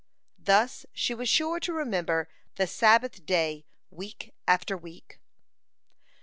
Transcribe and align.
Thus 0.39 0.87
she 0.93 1.13
was 1.13 1.29
sure 1.29 1.59
to 1.59 1.71
remember 1.71 2.27
the 2.55 2.65
Sabbath 2.65 3.23
day 3.23 3.67
week 3.91 4.33
after 4.47 4.75
week. 4.75 5.19